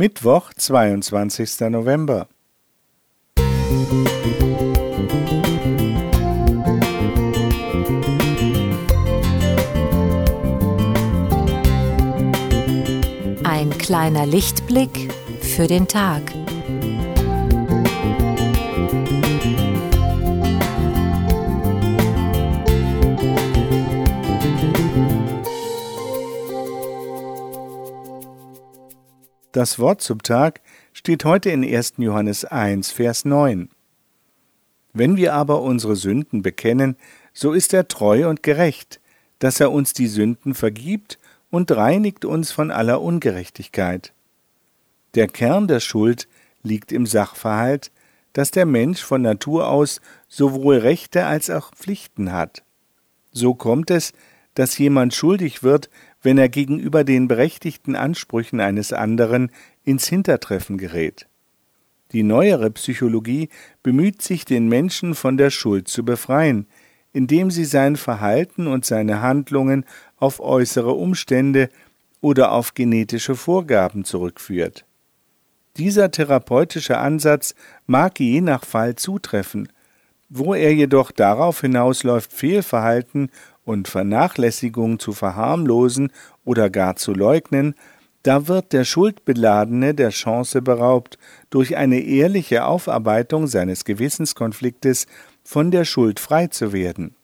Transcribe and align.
Mittwoch, 0.00 0.54
22. 0.56 1.68
November. 1.68 2.26
Ein 13.44 13.68
kleiner 13.76 14.24
Lichtblick 14.24 15.12
für 15.42 15.66
den 15.66 15.86
Tag. 15.86 16.22
Das 29.52 29.80
Wort 29.80 30.00
zum 30.00 30.22
Tag 30.22 30.60
steht 30.92 31.24
heute 31.24 31.50
in 31.50 31.64
1. 31.64 31.94
Johannes 31.96 32.44
1, 32.44 32.92
Vers 32.92 33.24
9. 33.24 33.68
Wenn 34.92 35.16
wir 35.16 35.34
aber 35.34 35.62
unsere 35.62 35.96
Sünden 35.96 36.42
bekennen, 36.42 36.96
so 37.32 37.52
ist 37.52 37.74
er 37.74 37.88
treu 37.88 38.28
und 38.28 38.44
gerecht, 38.44 39.00
dass 39.40 39.58
er 39.58 39.72
uns 39.72 39.92
die 39.92 40.06
Sünden 40.06 40.54
vergibt 40.54 41.18
und 41.50 41.72
reinigt 41.72 42.24
uns 42.24 42.52
von 42.52 42.70
aller 42.70 43.00
Ungerechtigkeit. 43.00 44.12
Der 45.16 45.26
Kern 45.26 45.66
der 45.66 45.80
Schuld 45.80 46.28
liegt 46.62 46.92
im 46.92 47.04
Sachverhalt, 47.04 47.90
dass 48.32 48.52
der 48.52 48.66
Mensch 48.66 49.02
von 49.02 49.22
Natur 49.22 49.68
aus 49.68 50.00
sowohl 50.28 50.76
Rechte 50.76 51.26
als 51.26 51.50
auch 51.50 51.74
Pflichten 51.74 52.30
hat. 52.30 52.62
So 53.32 53.54
kommt 53.54 53.90
es, 53.90 54.12
dass 54.54 54.78
jemand 54.78 55.12
schuldig 55.14 55.64
wird, 55.64 55.90
wenn 56.22 56.38
er 56.38 56.48
gegenüber 56.48 57.04
den 57.04 57.28
berechtigten 57.28 57.96
Ansprüchen 57.96 58.60
eines 58.60 58.92
anderen 58.92 59.50
ins 59.84 60.08
Hintertreffen 60.08 60.78
gerät. 60.78 61.26
Die 62.12 62.22
neuere 62.22 62.70
Psychologie 62.70 63.48
bemüht 63.82 64.20
sich, 64.20 64.44
den 64.44 64.68
Menschen 64.68 65.14
von 65.14 65.36
der 65.36 65.50
Schuld 65.50 65.88
zu 65.88 66.04
befreien, 66.04 66.66
indem 67.12 67.50
sie 67.50 67.64
sein 67.64 67.96
Verhalten 67.96 68.66
und 68.66 68.84
seine 68.84 69.22
Handlungen 69.22 69.84
auf 70.16 70.40
äußere 70.40 70.92
Umstände 70.92 71.70
oder 72.20 72.52
auf 72.52 72.74
genetische 72.74 73.34
Vorgaben 73.34 74.04
zurückführt. 74.04 74.84
Dieser 75.76 76.10
therapeutische 76.10 76.98
Ansatz 76.98 77.54
mag 77.86 78.18
je 78.20 78.40
nach 78.40 78.64
Fall 78.64 78.96
zutreffen, 78.96 79.68
wo 80.30 80.54
er 80.54 80.72
jedoch 80.72 81.10
darauf 81.10 81.60
hinausläuft, 81.60 82.32
Fehlverhalten 82.32 83.30
und 83.64 83.88
Vernachlässigung 83.88 84.98
zu 84.98 85.12
verharmlosen 85.12 86.12
oder 86.44 86.70
gar 86.70 86.96
zu 86.96 87.12
leugnen, 87.12 87.74
da 88.22 88.48
wird 88.48 88.72
der 88.72 88.84
Schuldbeladene 88.84 89.94
der 89.94 90.10
Chance 90.10 90.62
beraubt, 90.62 91.18
durch 91.48 91.76
eine 91.76 92.00
ehrliche 92.00 92.64
Aufarbeitung 92.64 93.46
seines 93.46 93.84
Gewissenskonfliktes 93.84 95.06
von 95.42 95.70
der 95.70 95.84
Schuld 95.84 96.20
frei 96.20 96.46
zu 96.46 96.72
werden. 96.72 97.16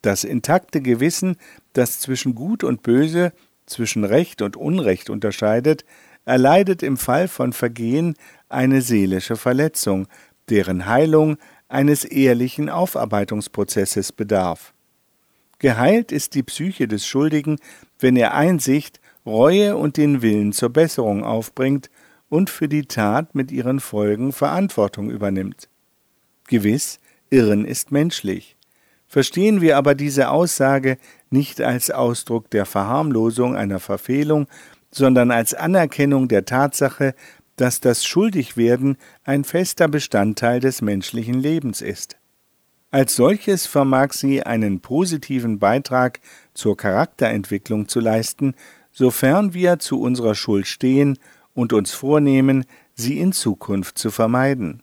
Das 0.00 0.24
intakte 0.24 0.80
Gewissen, 0.80 1.36
das 1.74 2.00
zwischen 2.00 2.34
Gut 2.34 2.64
und 2.64 2.82
Böse, 2.82 3.32
zwischen 3.66 4.04
Recht 4.04 4.42
und 4.42 4.56
Unrecht 4.56 5.10
unterscheidet, 5.10 5.84
erleidet 6.24 6.82
im 6.82 6.96
Fall 6.96 7.28
von 7.28 7.52
Vergehen 7.52 8.14
eine 8.48 8.80
seelische 8.80 9.36
Verletzung, 9.36 10.06
deren 10.48 10.86
Heilung 10.86 11.36
eines 11.72 12.04
ehrlichen 12.04 12.68
Aufarbeitungsprozesses 12.68 14.12
bedarf. 14.12 14.74
Geheilt 15.58 16.12
ist 16.12 16.34
die 16.34 16.42
Psyche 16.42 16.88
des 16.88 17.06
Schuldigen, 17.06 17.58
wenn 17.98 18.16
er 18.16 18.34
Einsicht, 18.34 19.00
Reue 19.24 19.76
und 19.76 19.96
den 19.96 20.20
Willen 20.20 20.52
zur 20.52 20.70
Besserung 20.70 21.22
aufbringt 21.24 21.88
und 22.28 22.50
für 22.50 22.68
die 22.68 22.86
Tat 22.86 23.34
mit 23.34 23.52
ihren 23.52 23.78
Folgen 23.78 24.32
Verantwortung 24.32 25.10
übernimmt. 25.10 25.68
Gewiss, 26.48 26.98
Irren 27.30 27.64
ist 27.64 27.92
menschlich. 27.92 28.56
Verstehen 29.06 29.60
wir 29.60 29.76
aber 29.76 29.94
diese 29.94 30.30
Aussage 30.30 30.98
nicht 31.30 31.60
als 31.60 31.90
Ausdruck 31.90 32.50
der 32.50 32.66
Verharmlosung 32.66 33.54
einer 33.54 33.78
Verfehlung, 33.78 34.48
sondern 34.90 35.30
als 35.30 35.54
Anerkennung 35.54 36.28
der 36.28 36.44
Tatsache, 36.44 37.14
dass 37.56 37.80
das 37.80 38.04
Schuldigwerden 38.04 38.96
ein 39.24 39.44
fester 39.44 39.88
Bestandteil 39.88 40.60
des 40.60 40.82
menschlichen 40.82 41.34
Lebens 41.34 41.80
ist. 41.80 42.16
Als 42.90 43.16
solches 43.16 43.66
vermag 43.66 44.12
sie 44.12 44.42
einen 44.42 44.80
positiven 44.80 45.58
Beitrag 45.58 46.20
zur 46.52 46.76
Charakterentwicklung 46.76 47.88
zu 47.88 48.00
leisten, 48.00 48.54
sofern 48.92 49.54
wir 49.54 49.78
zu 49.78 50.00
unserer 50.00 50.34
Schuld 50.34 50.66
stehen 50.66 51.18
und 51.54 51.72
uns 51.72 51.92
vornehmen, 51.92 52.66
sie 52.94 53.18
in 53.18 53.32
Zukunft 53.32 53.96
zu 53.96 54.10
vermeiden. 54.10 54.82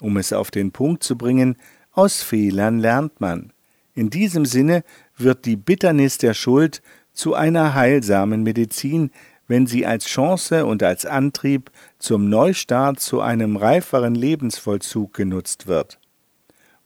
Um 0.00 0.16
es 0.16 0.32
auf 0.32 0.50
den 0.50 0.72
Punkt 0.72 1.02
zu 1.04 1.16
bringen, 1.16 1.56
aus 1.92 2.22
Fehlern 2.22 2.78
lernt 2.78 3.20
man. 3.20 3.52
In 3.94 4.10
diesem 4.10 4.44
Sinne 4.44 4.84
wird 5.16 5.44
die 5.44 5.56
Bitternis 5.56 6.18
der 6.18 6.34
Schuld 6.34 6.82
zu 7.12 7.34
einer 7.34 7.74
heilsamen 7.74 8.42
Medizin, 8.42 9.10
wenn 9.48 9.66
sie 9.66 9.84
als 9.84 10.04
Chance 10.04 10.64
und 10.64 10.82
als 10.82 11.04
Antrieb 11.04 11.70
zum 11.98 12.28
Neustart 12.28 13.00
zu 13.00 13.20
einem 13.20 13.56
reiferen 13.56 14.14
Lebensvollzug 14.14 15.14
genutzt 15.14 15.66
wird. 15.66 15.98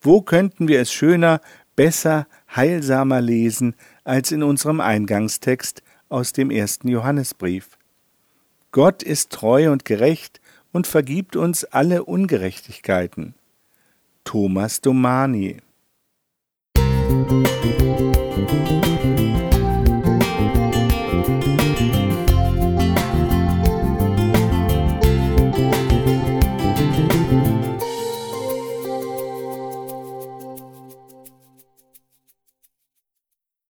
Wo 0.00 0.22
könnten 0.22 0.68
wir 0.68 0.80
es 0.80 0.92
schöner, 0.92 1.40
besser, 1.76 2.26
heilsamer 2.54 3.20
lesen 3.20 3.74
als 4.04 4.32
in 4.32 4.42
unserem 4.42 4.80
Eingangstext 4.80 5.82
aus 6.08 6.32
dem 6.32 6.50
ersten 6.50 6.88
Johannesbrief? 6.88 7.78
Gott 8.70 9.02
ist 9.02 9.30
treu 9.30 9.70
und 9.70 9.84
gerecht 9.84 10.40
und 10.72 10.86
vergibt 10.86 11.36
uns 11.36 11.64
alle 11.64 12.04
Ungerechtigkeiten. 12.04 13.34
Thomas 14.24 14.80
Domani 14.80 15.58